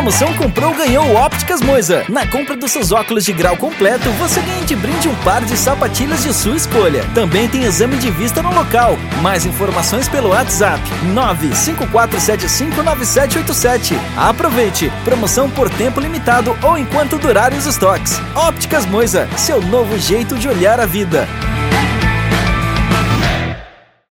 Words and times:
promoção 0.00 0.32
Comprou 0.32 0.74
Ganhou 0.74 1.14
Ópticas 1.14 1.60
Moisa. 1.60 2.06
Na 2.08 2.26
compra 2.26 2.56
dos 2.56 2.70
seus 2.70 2.90
óculos 2.90 3.22
de 3.22 3.34
grau 3.34 3.54
completo, 3.54 4.08
você 4.12 4.40
ganha 4.40 4.64
de 4.64 4.74
brinde 4.74 5.06
um 5.06 5.14
par 5.16 5.44
de 5.44 5.54
sapatilhas 5.54 6.22
de 6.22 6.32
sua 6.32 6.56
escolha. 6.56 7.04
Também 7.14 7.46
tem 7.46 7.64
exame 7.64 7.98
de 7.98 8.10
vista 8.10 8.42
no 8.42 8.54
local. 8.54 8.96
Mais 9.20 9.44
informações 9.44 10.08
pelo 10.08 10.30
WhatsApp 10.30 10.80
954759787. 11.12 13.94
Aproveite! 14.16 14.90
Promoção 15.04 15.50
por 15.50 15.68
tempo 15.68 16.00
limitado 16.00 16.56
ou 16.62 16.78
enquanto 16.78 17.18
durarem 17.18 17.58
os 17.58 17.66
estoques. 17.66 18.18
Ópticas 18.34 18.86
Moisa, 18.86 19.28
seu 19.36 19.60
novo 19.60 19.98
jeito 19.98 20.38
de 20.38 20.48
olhar 20.48 20.80
a 20.80 20.86
vida. 20.86 21.28